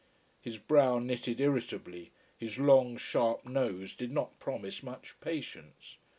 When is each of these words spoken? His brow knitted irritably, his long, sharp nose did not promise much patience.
His 0.41 0.57
brow 0.57 0.97
knitted 0.97 1.39
irritably, 1.39 2.09
his 2.35 2.57
long, 2.57 2.97
sharp 2.97 3.45
nose 3.45 3.93
did 3.93 4.11
not 4.11 4.39
promise 4.39 4.81
much 4.81 5.13
patience. 5.21 5.97